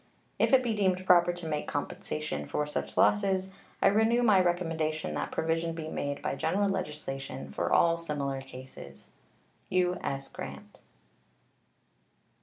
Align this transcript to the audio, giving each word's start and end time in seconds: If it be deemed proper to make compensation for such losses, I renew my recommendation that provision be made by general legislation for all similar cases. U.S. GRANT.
If 0.39 0.51
it 0.51 0.63
be 0.63 0.73
deemed 0.73 1.05
proper 1.05 1.31
to 1.31 1.47
make 1.47 1.67
compensation 1.67 2.47
for 2.47 2.65
such 2.65 2.97
losses, 2.97 3.51
I 3.83 3.87
renew 3.89 4.23
my 4.23 4.41
recommendation 4.41 5.13
that 5.13 5.29
provision 5.31 5.73
be 5.75 5.89
made 5.89 6.23
by 6.23 6.33
general 6.33 6.69
legislation 6.69 7.51
for 7.51 7.71
all 7.71 7.99
similar 7.99 8.41
cases. 8.41 9.09
U.S. 9.69 10.27
GRANT. 10.27 10.79